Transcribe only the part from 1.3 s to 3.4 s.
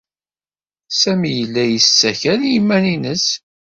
yella yessakal i yiman-nnes.